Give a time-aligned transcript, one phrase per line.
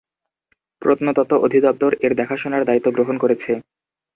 [0.81, 3.51] প্রত্নতত্ত্ব অধিদপ্তর এর দেখাশোনার দায়িত্ব গ্রহণ করেছে।